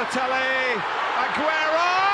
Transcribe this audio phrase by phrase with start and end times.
[0.00, 0.80] Balotelli,
[1.14, 2.09] Aguero!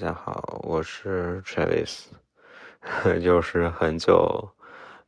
[0.00, 2.04] 大家好，我是 Travis，
[3.20, 4.48] 又是很久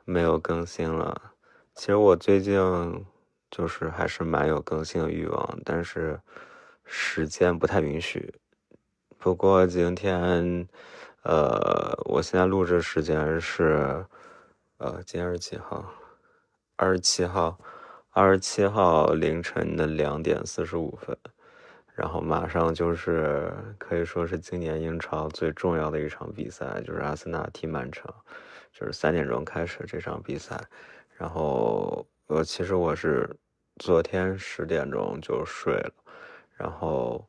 [0.04, 1.30] 没有更新了。
[1.76, 3.06] 其实我最近
[3.52, 6.18] 就是还是蛮有更新的欲望，但是
[6.84, 8.34] 时间不太允许。
[9.16, 10.68] 不过今天，
[11.22, 14.04] 呃，我现在录制时间是，
[14.78, 15.84] 呃，今天是几号？
[16.74, 17.60] 二十七号，
[18.10, 21.16] 二十七号凌晨的两点四十五分。
[21.95, 28.10] 然后马上就是可以说是今年英超最重要的一场比赛，就是阿森纳踢曼城，
[28.73, 30.59] 就是三点钟开始这场比赛。
[31.16, 33.29] 然后呃，其实我是
[33.77, 35.93] 昨天十点钟就睡了，
[36.57, 37.29] 然后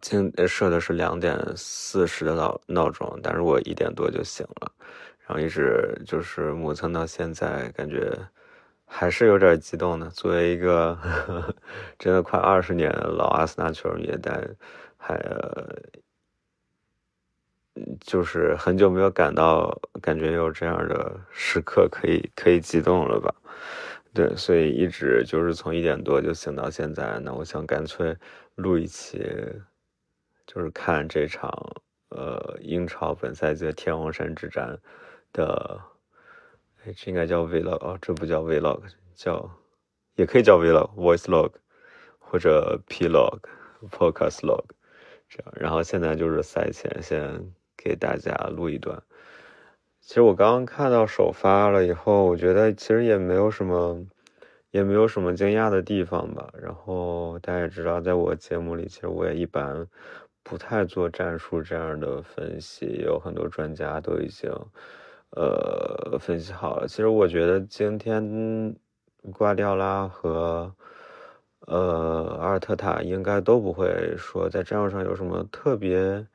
[0.00, 4.72] 今设的是两点四十的闹闹钟，但是我一点多就醒了，
[5.26, 8.18] 然后一直就是磨蹭到现在，感觉。
[8.94, 10.08] 还是有点激动的。
[10.10, 11.54] 作为一个呵呵
[11.98, 14.54] 真的快二十年的老阿森纳球迷，但
[14.98, 15.74] 还、呃、
[18.00, 23.34] 就是很久没有感到感觉有这样的时刻可以可以激动了吧？
[24.12, 27.18] 对，所以一直就是从一点多就醒到现在。
[27.20, 28.14] 那我想干脆
[28.56, 29.18] 录一期，
[30.46, 31.50] 就是看这场
[32.10, 34.78] 呃英超本赛季的天王山之战
[35.32, 35.80] 的。
[36.84, 38.80] 这应该叫 vlog 哦，这不叫 vlog，
[39.14, 39.50] 叫
[40.16, 41.52] 也可以叫 vlog，voice log
[42.18, 43.38] 或者 p log、
[43.90, 44.64] podcast log
[45.28, 45.52] 这样。
[45.54, 49.00] 然后现在就是赛前先给大家录一段。
[50.00, 54.04] 其实我刚刚看到首发了以后，我觉得其实也没有什么，
[54.72, 56.52] 也没有什么惊讶的地方吧。
[56.60, 59.86] 然后大家也知道，在我节目里，其实我也一般
[60.42, 64.50] 不太做战术这样的分析，有很多专家都已经。
[65.34, 66.86] 呃，分析好了。
[66.86, 68.76] 其实我觉得今天
[69.32, 70.72] 瓜迪奥拉和
[71.66, 76.26] 呃阿尔特塔应该都不会说在战术上有什么特别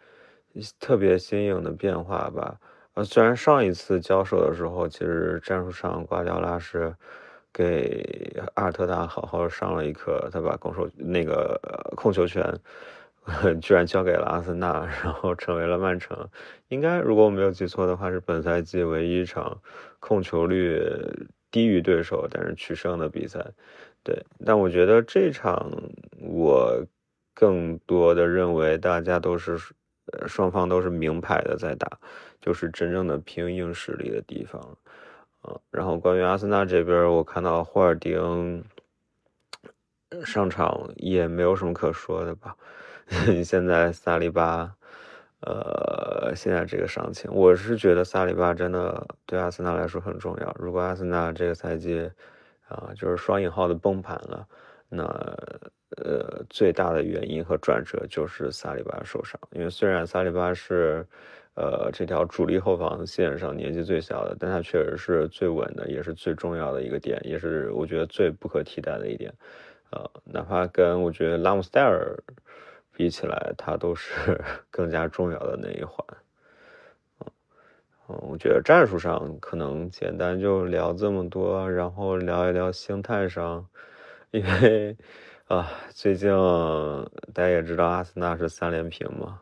[0.79, 2.59] 特别新颖的变化吧。
[2.95, 6.95] 呃，虽然上一次交手的时候，其实战术上瓜迪奥拉是
[7.53, 11.59] 给阿尔特塔好好上了一课，他把攻守那个
[11.95, 12.43] 控球权。
[13.61, 16.29] 居然交给了阿森纳，然后成为了曼城。
[16.69, 19.61] 应该如果我没有记错的话，是本赛季唯一一场
[19.99, 20.81] 控球率
[21.51, 23.45] 低于对手但是取胜的比赛。
[24.03, 25.69] 对，但我觉得这场
[26.21, 26.85] 我
[27.33, 29.59] 更多的认为大家都是
[30.25, 31.99] 双方都是名牌的在打，
[32.39, 34.77] 就是真正的拼硬实力的地方。
[35.43, 38.63] 嗯，然后关于阿森纳这边，我看到霍尔丁
[40.23, 42.55] 上场也没有什么可说的吧。
[43.45, 44.75] 现在萨利巴，
[45.39, 50.53] 呃，现在这个伤情，我是觉得萨利巴真的对阿森纳来说很重要。
[50.59, 52.11] 如果阿森纳这个赛季
[52.67, 54.45] 啊，就是双引号的崩盘了，
[54.89, 55.03] 那
[56.03, 59.39] 呃，最大的原因和转折就是萨利巴受伤。
[59.51, 61.07] 因为虽然萨利巴是
[61.55, 69.33] 呃这条主力后防线上年纪最小的，但他确实是最稳的，也是最重要的一个点，也是我觉得最不可替代的一点。
[69.91, 72.13] 呃，哪怕跟我觉得拉姆斯戴尔。
[72.97, 74.41] 比起来，它都是
[74.71, 76.03] 更加重要的那一环。
[78.09, 83.67] 嗯，我觉得战术上可能简单就聊这么多，然后聊一聊心态上，
[84.31, 84.97] 因为
[85.45, 86.31] 啊，最近
[87.35, 89.41] 大家也知道阿森纳是三连平嘛，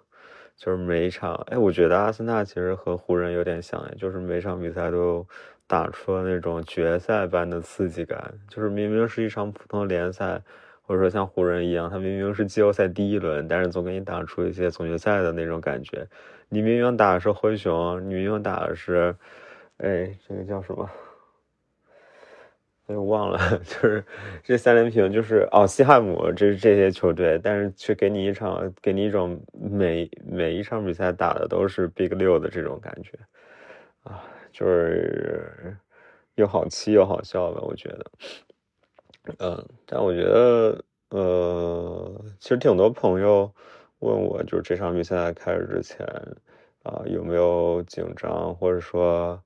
[0.57, 5.25] 就是每一场，哎，我觉得阿森纳其实和湖人有点像，就是每场比赛都
[5.66, 10.41] 打出了那种决赛般的刺激感，就是明明是一场普通联赛。
[10.85, 16.08] 或者说像湖人一样，他明明是季后赛第一轮，但是总给你打出一些总决赛的那种感觉。
[16.49, 19.16] 你明明打的是灰熊，你明明打的是，
[19.78, 20.90] 哎，这个叫什么？
[22.87, 24.05] 哎，我忘了， 就是
[24.43, 33.17] 这三连平，就是哦，西汉姆，这是这些球队，但是却给你一场，给你一种每每一场比赛打的都是 Big 六的这种感觉
[34.03, 35.76] 啊，就是
[36.35, 38.05] 又好气又好笑吧，我觉得。
[39.39, 43.51] 嗯，但我觉得，呃，其实挺多朋友
[43.99, 46.05] 问我，就是这场比赛开始之前，
[46.83, 49.41] 啊，有没有紧张，或者说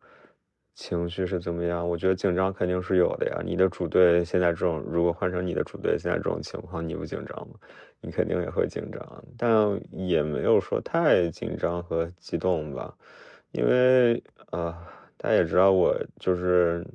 [0.75, 1.87] 情绪是怎么样？
[1.87, 3.41] 我觉得紧张肯定是有的呀。
[3.45, 7.55] 你的主队现在这种，如果换成你的主队现在这种情况，你不紧张吗？
[8.01, 12.93] 你肯定也会紧张，但也没有说太紧张和激动吧。
[13.51, 14.21] 因为
[14.51, 14.87] 啊，
[15.17, 16.85] 大家也知道我就是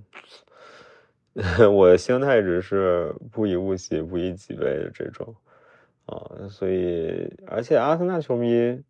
[1.72, 5.34] 我的心态一直是不以物喜，不以己悲的这种
[6.06, 8.82] 啊，所以而且阿森纳球迷，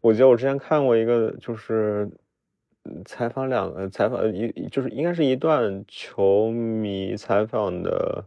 [0.00, 2.10] 我觉得我之前看过一个就是。
[3.04, 8.24] 采访两个采访一就是应该是一段球迷采访的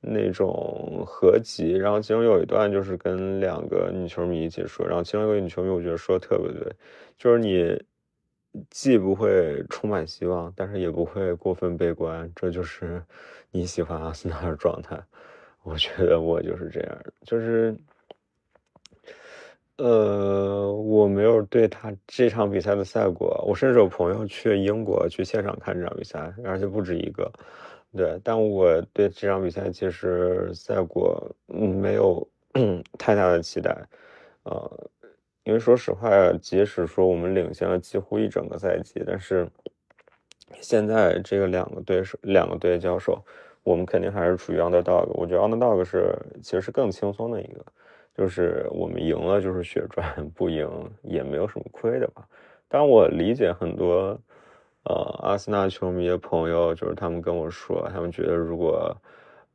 [0.00, 6.72] 那种合集，然后其中有一段就是跟两个女球迷一起说，然后其中一个女球迷我觉得说的特别对，
[7.18, 7.78] 就是你
[8.70, 13.02] 既不会充满希望，但是也不会过分悲观，这就是
[13.50, 15.00] 你喜欢阿森纳的状态。
[15.62, 17.76] 我觉得我就是这样，就是。
[19.76, 27.28] 呃，我没有对他这场比赛的赛果，我甚至有朋友去英国去现场看这场比赛，而且不止一个。
[27.92, 32.24] 对，但我对这场比赛其实赛果没有
[32.96, 33.76] 太大的期待，
[34.44, 34.90] 呃，
[35.44, 36.10] 因为说实话，
[36.40, 39.48] 即使说我们领先了几乎一整个赛季，但是
[40.60, 43.22] 现在这个两个对手两个队交手，
[43.62, 45.06] 我们肯定还是处于 underdog。
[45.14, 47.64] 我觉得 underdog 是其实是更轻松的一个。
[48.16, 50.70] 就是我们赢了就是血赚，不赢
[51.02, 52.24] 也没有什么亏的吧。
[52.68, 54.16] 但我理解很多，
[54.84, 58.96] 呃，阿森纳球迷的朋友，就是他们跟我说，他们觉得如果，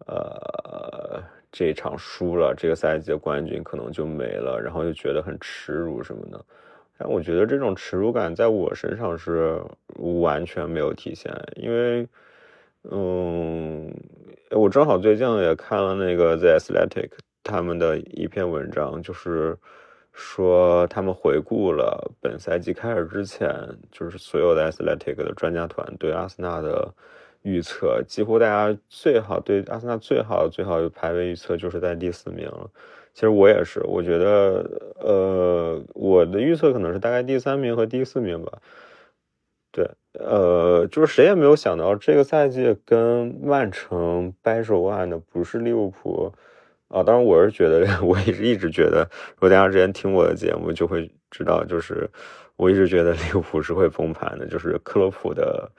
[0.07, 6.43] 呃，这场输了，这个赛季的冠军可能就没了，然后就觉得很耻辱什么的。
[6.97, 9.61] 但我觉得这种耻辱感在我身上是
[10.21, 12.07] 完全没有体现，因为，
[12.91, 13.89] 嗯，
[14.51, 17.09] 我正好最近也看了那个 The Athletic。
[17.41, 19.57] 他们的一篇文章就是
[20.11, 23.49] 说，他们回顾了本赛季开始之前，
[23.91, 26.93] 就是所有的 Athletic 的专家团对阿森纳的
[27.43, 32.69] 预测，几乎大家最好对阿森纳最好最好的排位预测就是在第四名了。
[33.13, 34.69] 其实我也是，我觉得，
[34.99, 38.59] 呃，我的预测可能是大概第三名和第四名吧。
[39.71, 46.33] 对，呃，就是谁也没有想到这个赛季跟曼城掰手腕的不是利物浦。
[46.87, 52.09] 啊，当然我是觉得， 我也是一直觉得，如果大家之前听我的节目，就会知道，就是
[52.59, 55.71] 我一直觉得 利物浦是会崩盘的，就是克洛普的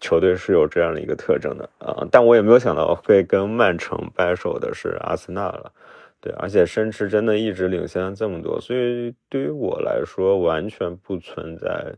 [0.00, 2.06] 球队是有这样的一个特征的啊。
[2.10, 5.72] 但我也没有想到会跟曼城掰手的是阿森纳了，
[6.20, 11.94] 对，而且甚至真的一直领先这么多，所以对于我来说，完全不存在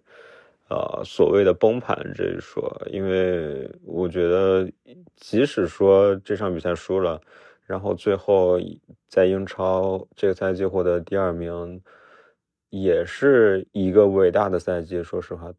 [0.68, 4.70] 呃所谓的崩盘这一说，因为我觉得，
[5.16, 7.20] 即使说这场比赛输了。
[7.66, 8.58] 然后最后
[9.08, 11.78] 在英超这个赛季获得第二名，
[12.70, 15.02] 也是一个伟大的赛季。
[15.02, 15.52] 说实话，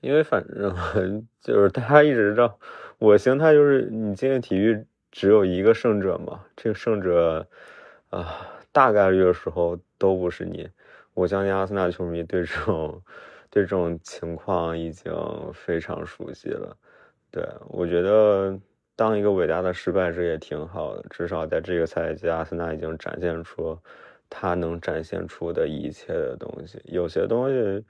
[0.00, 2.58] 因为反正就是大家一直知道，
[2.98, 7.46] 我心态就是你今天体育只有一个胜者嘛，这个胜者
[8.10, 10.68] 啊，大概率的时候都不是你。
[11.14, 13.02] 我相信阿森纳球迷对这种
[13.50, 15.12] 对这种情况已经
[15.52, 16.76] 非常熟悉了。
[17.30, 18.58] 对我觉得。
[18.94, 23.76] 当一个伟大的失败者也挺好的，至少在这个赛季，阿森纳已经展现出
[24.34, 26.80] 他能展现出的一切的东西。
[26.86, 27.84] 有些东西，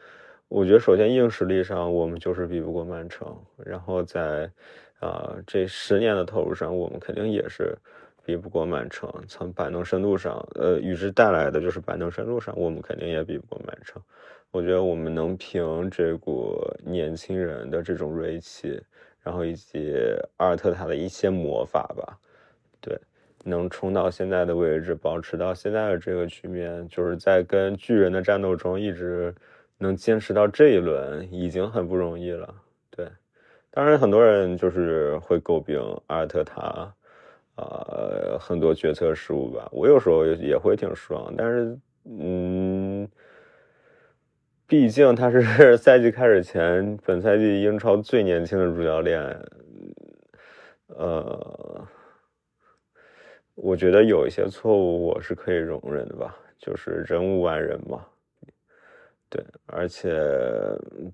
[0.48, 3.32] 我觉得首先硬实力上我们就是比不过曼城，
[3.64, 4.50] 然后在
[4.98, 7.78] 啊这十年的投入上，我们肯定也是
[8.24, 9.08] 比不过曼城。
[9.28, 14.02] 从板凳深度上，呃，与之带来的就是板凳深度上，我们肯定也比不过曼城。
[14.50, 18.82] 我觉得我们能凭这股年轻人的这种锐气。
[19.24, 19.94] 然后以及
[20.38, 22.18] 阿尔特塔的一些魔法吧，
[22.80, 23.00] 对，
[23.44, 29.34] 能冲到现在的位置，保持到现在的这个局面，就是在跟巨人的战斗中一直
[29.78, 32.54] 能坚持到这一轮，已经很不容易了。
[32.90, 33.06] 对，
[33.70, 36.94] 当然很多人就是会诟病阿尔特塔，
[37.56, 43.08] 啊，很多决策失误吧，我有时候也会挺失望，但是，嗯。
[44.64, 45.42] 毕竟他是
[45.76, 49.20] 赛季开始前本赛季英超最年轻的主教练，
[50.86, 51.86] 呃，
[53.54, 58.06] 我觉得有一些错误我是可以容忍的吧，就是人无完人嘛。
[59.28, 60.10] 对，而且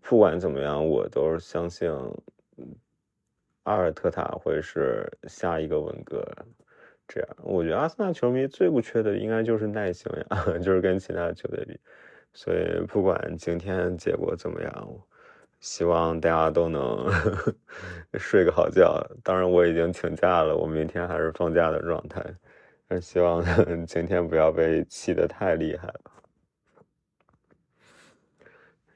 [0.02, 1.90] 不管怎么样，我都是相信
[3.62, 6.25] 阿尔特塔会是下一个文革。
[7.07, 11.78] 这样，我觉得阿森纳球迷最不缺的应该就是耐心呀， 就是跟其他球队比。
[12.35, 14.88] 所以不管今天结果怎么样，
[15.61, 17.07] 希望大家都能
[18.19, 19.00] 睡个好觉。
[19.23, 22.25] 当然我已经请假了，我明天还是放假的状态。
[22.87, 23.45] 但希望
[23.87, 26.00] 今天不要被气得太厉害了。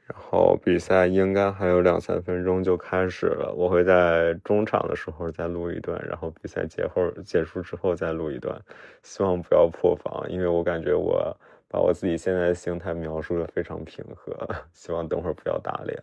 [0.06, 8.60] 然后比赛应该还有两三分钟就开始了，我会在中场的时候再录一段，然后比赛结后结束之后再录一段，
[9.02, 11.34] 希望不要破防，因为我感觉我
[11.68, 14.36] 把我自己现在的心态描述的非常平和，
[14.74, 16.02] 希望等会儿不要打脸。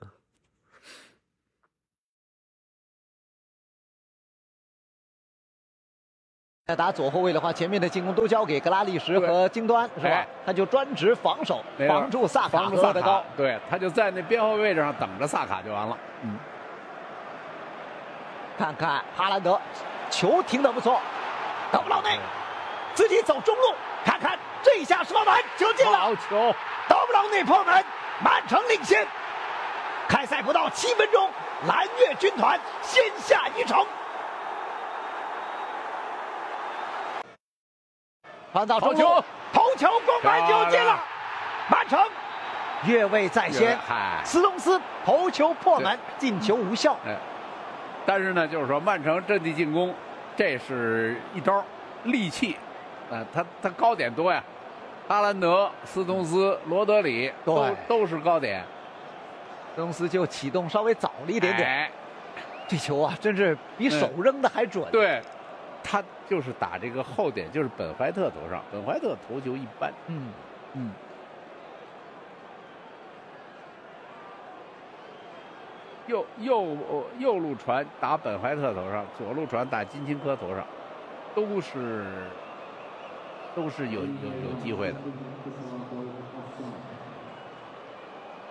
[6.70, 10.28] 在打左后卫的话，前面的进攻都交给格拉利什和京端，是吧哎？
[10.46, 15.98] 他就专职防守，防住萨卡萨德高。，对，他就在那边后卫位置上等着萨卡就完了。
[16.22, 16.38] 嗯，
[18.56, 19.60] 看看哈兰德，
[20.12, 21.00] 球停的不错，
[21.72, 22.20] 德布劳内
[22.94, 23.74] 自己走中路，
[24.06, 26.56] 看看这一下射门球进了，好球！
[26.88, 27.84] 德布劳内破门，
[28.24, 29.08] 曼城领先。
[30.08, 31.28] 开赛不到七分钟，
[31.68, 33.84] 蓝月军团先下一城。
[38.52, 41.00] 传到头球，头球攻门就进了，
[41.70, 42.00] 曼城
[42.86, 46.98] 越位在先，嗨，斯通斯头球破门，进球无效。
[47.06, 47.16] 哎，
[48.06, 49.94] 但是呢，就是说曼城阵地进攻，
[50.36, 51.64] 这是一招
[52.04, 52.58] 利器，
[53.12, 54.44] 啊，他他高点多呀，
[55.08, 58.64] 阿兰德、斯通斯、罗德里都都是高点，
[59.76, 61.92] 斯通斯就启动稍微早了一点点，哎。
[62.68, 64.86] 这球啊，真是比手扔的还准。
[64.92, 65.20] 对，
[65.84, 70.28] 他就是打这个后点，就是本怀特头上，本怀特头球一般，嗯，
[70.74, 70.92] 嗯。
[76.08, 80.66] 右右呃右路传打本怀特头上，左路传打金钦科头上，
[81.36, 82.04] 都是
[83.56, 84.08] 都是有有
[84.44, 84.98] 有机会的。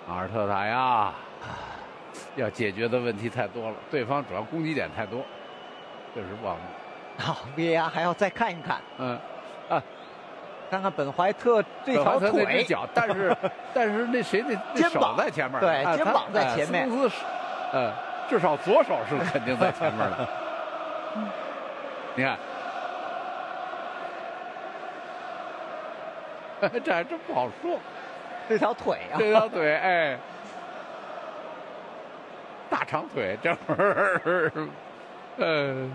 [0.08, 1.12] 阿尔特塔呀，
[2.36, 5.20] 要解决的问题太多了，对方主要攻击点太多，
[6.14, 6.87] 确实不好弄。
[7.18, 9.18] 好，VAR 还要再看一看，嗯，
[9.68, 9.82] 啊
[10.70, 13.36] 看看本怀特这本条腿，脚，但是
[13.74, 15.16] 但是那谁那那手肩膀。
[15.16, 16.84] 在前面，对肩膀在哎前面。
[16.84, 17.16] 斯通斯是，
[17.72, 17.92] 呃，
[18.28, 20.28] 至少左手是肯定在前面的。
[22.14, 22.38] 你看，
[26.84, 27.78] 这还真不好说，
[28.48, 30.18] 这条腿啊，这条腿，哎，
[32.68, 34.68] 大长腿，这会儿，
[35.38, 35.88] 呃，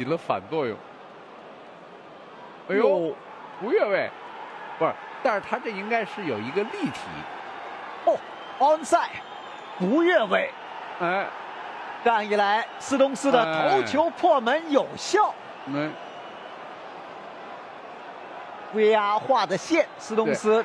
[0.00, 0.74] 起了反作用。
[2.70, 3.14] 哎呦，
[3.60, 4.08] 不越位，
[4.78, 4.92] 不是，
[5.22, 7.00] 但是他这应该是有一个立体，
[8.06, 8.16] 哦
[8.58, 9.08] ，onside，
[9.78, 10.50] 不越位。
[11.00, 11.26] 哎，
[12.02, 15.34] 这样一来，斯通斯的哎头球破门有效。
[15.66, 15.92] 嗯
[18.74, 20.64] ，VAR 画的线，斯通斯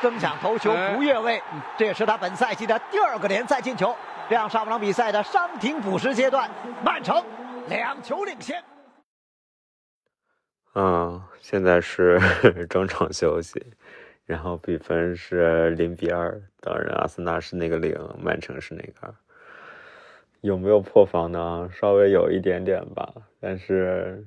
[0.00, 1.42] 争抢头球哎不越位，
[1.76, 3.96] 这也是他本赛季的第二个联赛进球。
[4.28, 6.48] 这样上半场比赛的伤停补时阶段，
[6.84, 7.24] 曼城
[7.66, 8.62] 两球领先。
[10.78, 12.20] 嗯，现在是
[12.68, 13.64] 中场休息，
[14.26, 16.38] 然后比分是零比二。
[16.60, 19.14] 当然，阿森纳是那个零，曼城是那个二。
[20.42, 21.66] 有没有破防呢？
[21.72, 24.22] 稍微有一点点吧，但是，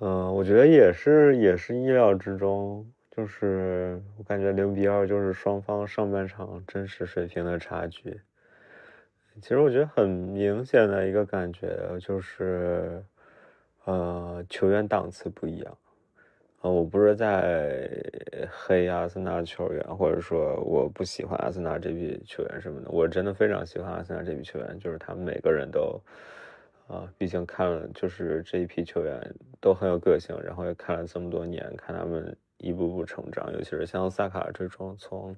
[0.00, 2.86] 嗯、我觉得也是也是意料之中。
[3.10, 8.20] 就是我感觉零比二就是双方上半场真实水平的差距。
[9.40, 13.02] 其实我觉得很明显的一个感觉就是，
[13.86, 15.78] 呃，球员档次不一样。
[16.62, 17.88] 呃，我不是在
[18.50, 26.00] 黑阿森纳球员，或者说我不喜欢阿森纳这批球员什么的，我真的非常喜欢阿森纳这批球员，就是他们每个人都，
[26.88, 35.36] 啊、毕竟看了就是这一批球员都很有个性，然后也看了这么多年，看他们一步步成长，尤其是像萨卡这种从，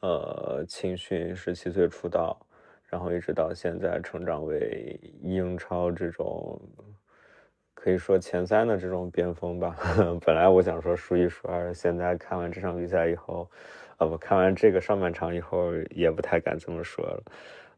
[0.00, 2.38] 呃，青训十七岁出道，
[2.88, 6.60] 然后一直到现在成长为英超这种。
[7.84, 9.76] 可以说前三的这种边锋吧。
[10.24, 13.46] 本来我想说数一数二，现在看完这场比赛以后，
[13.98, 17.22] 啊不，看完这个上半场以后，也不太敢这么说了。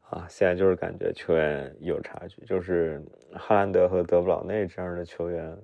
[0.08, 5.58] 啊，现在就是感觉球员有差距，就是哈兰德和德布劳内这样的球员，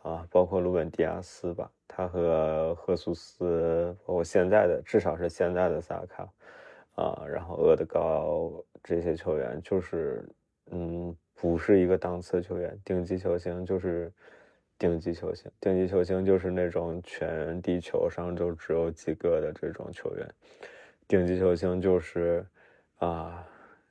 [0.00, 6.26] 啊，包括鲁本迪亚斯吧，他和赫苏斯，包括现在的至少是现在的萨卡，
[6.94, 10.26] 啊，然后厄德高这些球员，就是
[10.70, 11.14] 嗯。
[11.40, 14.12] 不是一个档次球员，顶级球星就是
[14.76, 20.28] 顶级球星，顶级球星就是那种全地球上就只有几个的这种球员，
[21.06, 22.44] 顶级球星就是
[22.98, 23.46] 啊，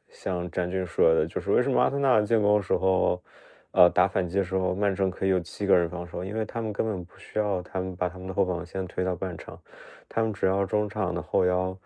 [0.10, 3.24] 像詹俊说的，就是为什么阿森纳进攻时候，
[3.72, 9.58] 呃，打反击的时候，曼城可以有七个人防守，因为他们根本不需要他们把他们的后防线推到半场，
[10.10, 11.78] 他们只要中场的后腰。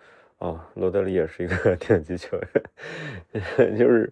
[0.42, 2.36] 哦，罗德里也是一个 顶级球
[3.56, 4.12] 员， 就是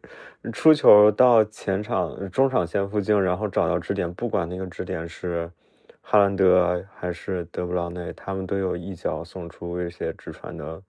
[0.54, 5.50] 出球到前场中场线附近，然后找到支点，不管那个支点是
[6.02, 10.80] 哈兰德还是德布劳内，他们都有一脚送出威胁直传的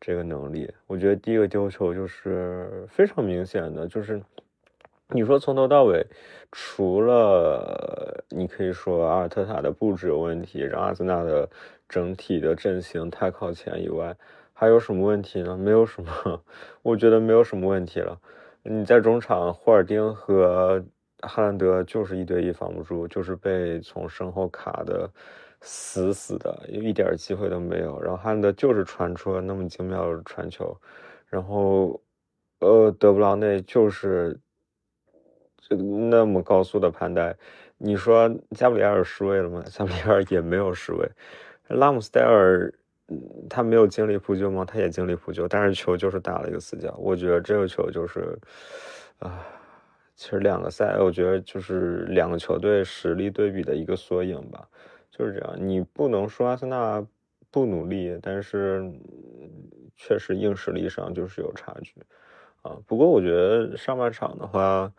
[0.00, 0.68] 这个能力。
[0.88, 4.20] 我觉得第一个丢球就是非常明显的，就是
[5.10, 6.04] 你说从头到尾，
[6.50, 11.48] 除了你可以说阿尔特塔的布置有问题，让阿森纳的
[11.88, 14.16] 整体的阵型太靠前以外，
[14.60, 15.56] 还有什么问题呢？
[15.56, 16.42] 没有什么，
[16.82, 18.20] 我觉得没有什么问题了。
[18.62, 20.84] 你在中场，霍尔丁和
[21.20, 25.10] 哈兰德就是一对一防不住，就是被从身后卡的
[25.62, 27.98] 死死的，一点机会都没有。
[28.02, 30.76] 然后哈兰德就是传出了那么精妙的传球，
[31.30, 31.98] 然后
[32.58, 34.38] 呃，德布劳内就是
[35.56, 37.34] 这那么高速的盘带。
[37.78, 39.64] 你说加布里埃尔失位了吗？
[39.70, 41.10] 加布里埃尔也没有失位。
[41.68, 42.70] 拉姆斯戴尔。
[43.48, 44.64] 他没有经历扑救吗？
[44.64, 46.94] 他也经历扑救，但是球就是打了一个死角。
[46.98, 48.38] 我觉得这个球就是，
[49.18, 49.44] 啊，
[50.14, 54.68] 其实两个赛，我觉得就是两个球队实力对比的一个缩影吧，
[55.10, 55.56] 就是这样。
[55.58, 57.04] 你不能说阿森纳
[57.50, 58.88] 不努力，但是
[59.96, 61.94] 确实硬实力上就是有差距
[62.62, 62.78] 啊。
[62.86, 64.92] 不过我觉得上半场的话，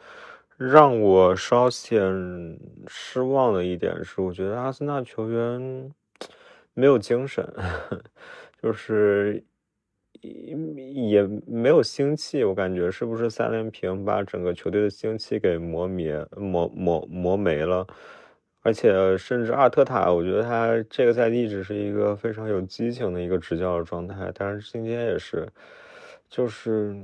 [0.58, 2.02] 让我稍显
[2.88, 5.94] 失望的一点是，我觉得阿森纳球员。
[6.74, 7.46] 没有精神，
[8.62, 9.44] 就是
[10.22, 10.56] 也
[11.46, 12.44] 没有腥气。
[12.44, 17.86] 我感觉是不是三连平把整个球队的腥气给磨灭、磨磨磨没了？
[18.64, 25.48] 而且甚至阿特塔，我觉得他这个赛季只是一个非常有激情的一个执教的状态，但是今天也是，
[26.30, 26.96] 就是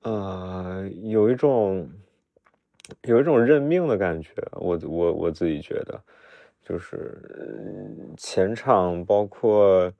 [0.00, 1.86] 呃，有一种
[3.02, 4.30] 有一种认命的感觉。
[4.52, 6.02] 我我我自己觉得。
[6.68, 7.16] 就是
[8.16, 9.92] 前场包括，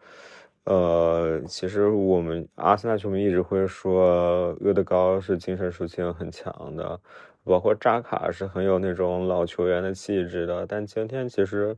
[0.65, 6.99] 呃，其实我们阿森纳球迷一直会说厄德高是精神属性很强的，
[7.45, 11.77] 包括扎卡是很有那种老球员的气质的，但今天其实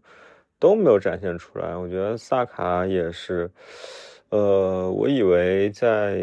[0.58, 1.76] 都没有展现出来。
[1.76, 3.50] 我觉得萨卡也是。
[4.30, 6.20] 呃，我以为在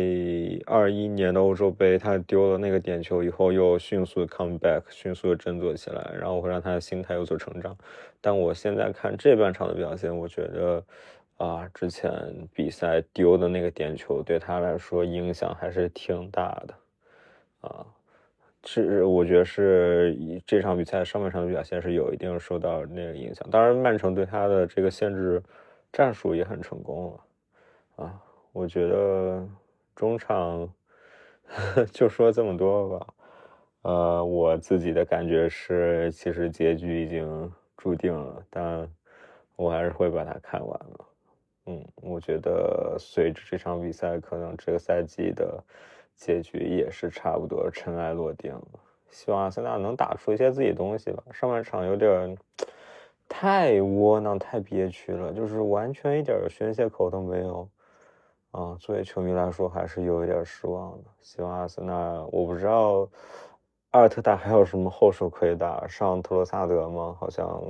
[0.68, 7.75] 二一年的欧洲杯，他丢了那个点球以后，又迅速的 come back，迅速的振作起来，然后会让他的心态有所成长。
[8.22, 10.84] 但我现在看这半场的表现，我觉得
[11.38, 12.12] 啊，之前
[12.53, 16.75] 比赛丢的那个点球对他来说影响还是挺大的
[17.68, 17.88] 啊。
[18.66, 23.48] 是，我觉得是这场比赛上半场的表现是有一定受到那个影响。
[23.50, 25.42] 当然，曼城对他的这个限制
[25.92, 27.25] 战术也很成功了。
[27.96, 29.48] 啊，我觉得
[29.96, 30.70] 中场
[31.92, 33.14] 就说这么多吧。
[33.84, 38.90] 呃，我自己的感觉是，其实结局已经注定了，但
[39.55, 41.05] 我还是会把它看完了。
[41.68, 45.64] 嗯，我觉得随着这场比赛，可能这个赛季的
[46.16, 48.68] 结局也是差不多尘埃落定了。
[49.10, 51.24] 希望阿森纳能打出一些自己东西吧。
[51.31, 52.38] 上半场有点
[53.29, 57.70] 太窝囊、太憋屈了，就是完全一点宣泄口都没有。
[58.55, 61.09] 啊，作为球迷来说，还是有一点失望的。
[61.22, 61.94] 希望阿森纳，
[62.31, 63.05] 我不知道
[63.91, 67.13] 阿尔特塔还有什么后手可以打，上特罗萨德吗？
[67.20, 67.61] 好像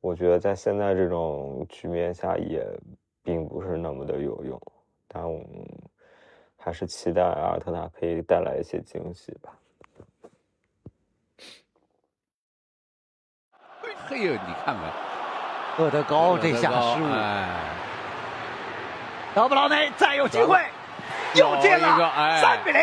[0.00, 2.66] 我觉得在现在这种局面下，也
[3.22, 4.60] 并不是那么的有用。
[5.06, 5.40] 但我
[6.56, 9.56] 还是期待阿尔特塔可以带来一些惊喜吧。
[14.08, 14.92] 嘿呦，你看看，
[15.78, 17.77] 厄德高这下失误。
[19.38, 20.60] 德布劳内再有机会，
[21.34, 22.82] 又进了，三比零。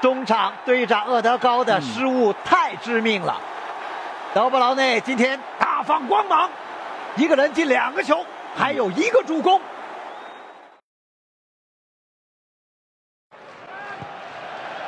[0.00, 3.40] 中场队长厄德高的失误太致命了。
[4.32, 6.48] 德布劳内今天大放光芒，
[7.16, 9.60] 一个人进两个球，还有一个助攻。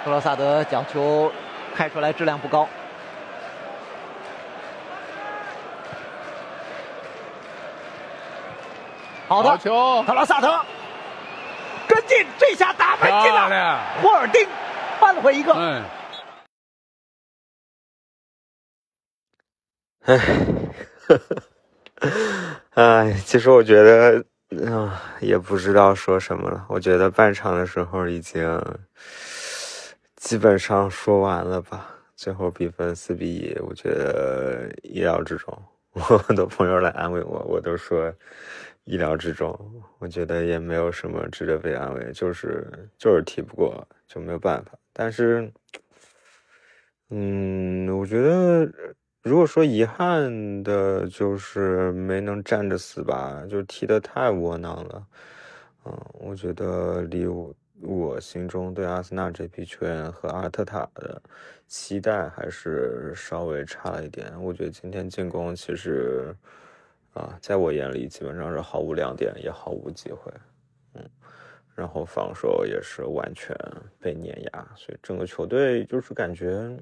[0.05, 1.33] 克罗萨德角球
[1.75, 2.69] 开出来质量不高。
[9.29, 10.65] 好的球，特拉萨特
[11.87, 13.79] 跟进，这下打门进了。
[14.01, 14.49] 霍尔丁
[14.99, 15.53] 扳回一个。
[15.53, 15.85] 嗯。
[20.07, 20.19] 哎，
[22.73, 24.25] 哎， 其实我觉得
[24.73, 26.65] 啊，也不知道说什么了。
[26.67, 28.59] 我觉得半场的时候已经
[30.17, 31.91] 基本上说完了吧。
[32.17, 35.63] 最后比分四比一，我觉得意料之中。
[35.93, 38.11] 我很多朋友来安慰我，我都说。
[38.89, 39.55] 意料之中，
[39.99, 44.73] 我觉得也没有什么值得被安慰，就是就是踢不过就没有办法。
[44.95, 45.53] 但是，
[47.11, 48.67] 嗯，我觉得
[49.23, 55.07] 如果说遗憾的就是没能站着死吧，就踢得太窝囊了。
[55.85, 61.21] 嗯，我觉得离我我心中对阿森纳这批球员和阿特塔的
[61.67, 64.33] 期待还是稍微差了一点。
[64.43, 66.35] 我觉得今天进攻其实。
[67.15, 70.33] 啊，在我眼里基本上是毫无亮点，也毫无机会。
[70.95, 71.11] 嗯，
[71.75, 73.57] 然后防守也是完全
[74.01, 76.77] 被碾压，所以整个球队就是感觉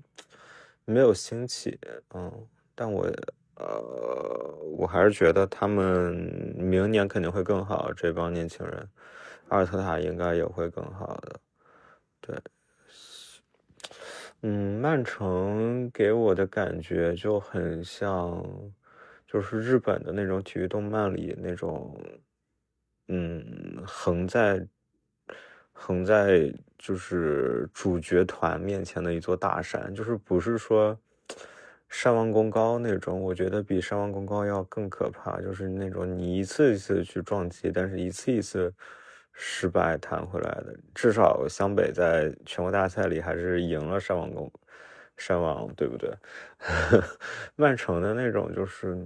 [0.84, 1.78] 没有兴起，
[2.14, 3.06] 嗯，但我
[3.56, 3.80] 呃，
[4.76, 6.12] 我还是觉得他们
[6.56, 8.88] 明年肯定会更好，这帮年轻人，
[9.48, 11.40] 阿尔特塔应该也会更好的，
[12.20, 12.36] 对，
[14.42, 18.44] 嗯，曼城给我的感觉就很像，
[19.26, 21.98] 就是日本的那种体育动漫里那种，
[23.08, 24.66] 嗯，横在。
[25.78, 30.98] 横在就是主角团面前的一座大山，就是不是说
[31.90, 38.72] 山王功高那种，我觉得比山王功高要更可怕，就是那种你一次一次去撞击，但是一次一次
[39.34, 40.74] 失败弹回来的。
[40.94, 44.50] 至少湘北在全国大赛里还是赢了山王功
[45.16, 46.10] 山王，对不对？
[47.56, 48.96] 曼城的那种就是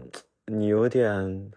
[0.47, 1.53] 你有点。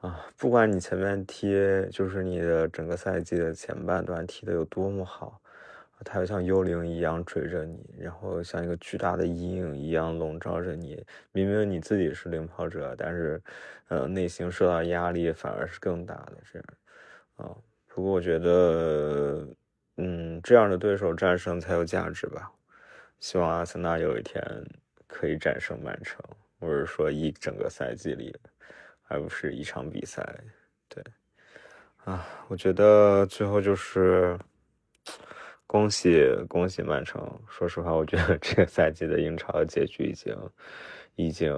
[0.00, 1.52] 啊，不管你前面踢，
[1.92, 5.38] 就是你的整个赛季的前半段踢的有多么好，
[6.06, 11.04] 它又像幽灵一样追着你，然后像一个巨大的阴影一样笼罩着你。
[11.32, 13.42] 明明你自己是领跑者，但是，
[13.88, 16.66] 呃，内心受到压力反而是更大的这样。
[17.36, 17.54] 啊，
[17.86, 19.46] 不过我觉得，
[19.98, 22.50] 嗯，这样的对手战胜才有价值吧。
[23.20, 24.42] 希望阿森纳有一天
[25.06, 26.18] 可以战胜曼城，
[26.58, 28.34] 或者说一整个赛季里。
[29.12, 30.24] 而不是一场比赛，
[30.88, 31.02] 对，
[32.04, 34.38] 啊，我觉得最后就是
[35.66, 37.20] 恭喜恭喜曼城。
[37.48, 40.32] 说实话，我觉得这个赛季的英超结局已经
[41.16, 41.52] 已经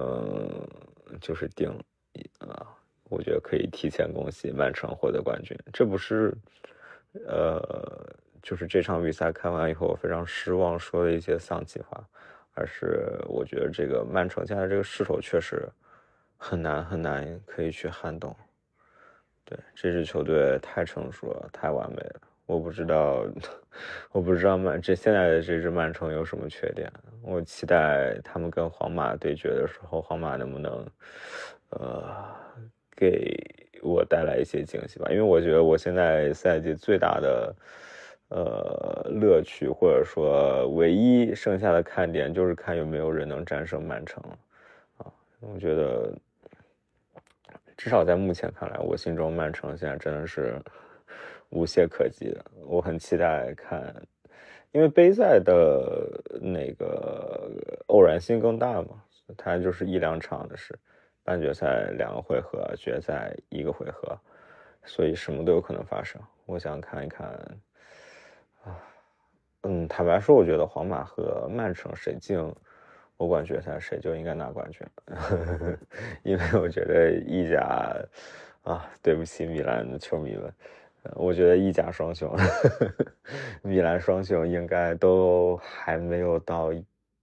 [1.21, 1.69] 就是定
[2.39, 2.65] 啊，
[3.03, 5.55] 我觉得可以提前恭喜曼城获得冠军。
[5.71, 6.35] 这不是
[7.27, 7.61] 呃，
[8.43, 12.07] 就是这场比赛看完以后我非常失望说的一些丧气话，
[12.53, 15.67] 而是我觉得这个曼城现在这个势头确实。
[16.45, 18.35] 很难很难可以去撼动，
[19.45, 22.19] 对这支球队太成熟了，太完美了。
[22.45, 23.25] 我不知道，
[24.11, 26.91] 我不知道曼这现在的这支曼城有什么缺点。
[27.21, 30.85] 我期待他们跟皇马对决的时候，皇马能不能，
[31.69, 32.25] 呃，
[32.93, 33.41] 给
[33.81, 35.07] 我带来一些惊喜吧。
[35.11, 37.55] 因为我觉得我现在赛季最大的，
[38.33, 44.23] 呃，乐趣或者说唯一剩下的看点就是看有没有人能战胜曼城，
[44.97, 45.05] 啊，
[45.39, 46.11] 我觉得。
[47.75, 50.61] 至少在目前看来，我心中曼城现在真的是
[51.49, 52.45] 无懈可击的。
[52.65, 53.93] 我很期待看，
[54.71, 57.51] 因为杯赛的那个
[57.87, 59.03] 偶然性更大嘛，
[59.35, 60.79] 它就是一两场的事，
[61.23, 64.17] 半决赛两个回合，决赛一个回合，
[64.85, 66.21] 所以什么都有可能发生。
[66.45, 67.27] 我想看一看
[68.63, 68.83] 啊，
[69.63, 72.37] 嗯，坦白说，我觉得皇马和曼城谁进？
[73.17, 74.85] 欧冠决赛谁就应该拿冠军，
[76.23, 77.95] 因为我觉得意甲
[78.63, 80.51] 啊，对不起米兰的球迷们，
[81.13, 82.35] 我觉得意甲双雄，
[83.61, 86.73] 米兰双雄应该都还没有到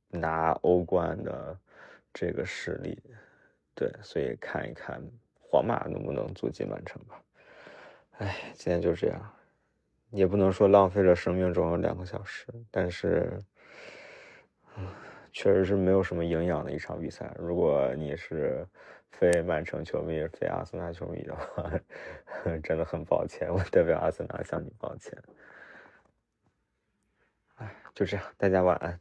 [0.08, 1.58] 拿欧冠的
[2.14, 3.02] 这个实力，
[3.74, 5.02] 对，所以看一看
[5.40, 7.20] 皇马能不能阻击曼城吧。
[8.18, 9.34] 哎，今天就这样，
[10.10, 13.42] 也不能说浪费了生命中的两个小时，但是，
[15.32, 17.32] 确实是没有什么营养的一场比赛。
[17.38, 18.66] 如果你是
[19.10, 21.70] 非曼城球迷、非阿森纳球迷的话，
[22.62, 25.16] 真的很抱歉，我代表阿森纳向你抱歉。
[27.56, 29.00] 哎，就这样，大家晚安。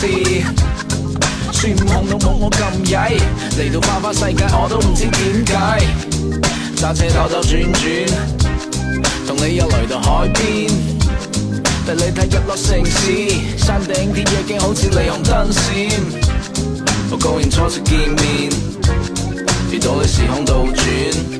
[0.00, 0.06] 事
[1.52, 3.20] 算望到冇我咁曳
[3.58, 5.52] 嚟到花花世界我都唔知点解
[6.76, 7.84] 揸车兜兜转转
[9.26, 10.72] 同你又嚟到海边
[11.86, 15.62] 带你睇日落城市山顶啲夜景好似霓虹灯闪
[17.10, 18.50] 我告现初次见面
[19.70, 21.39] 遇到你时空倒转